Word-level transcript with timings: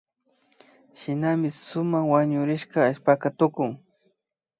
Shinami 0.99 1.47
sumak 1.65 2.05
wanurishka 2.11 2.77
allpaka 2.89 3.27
tukun 3.39 3.71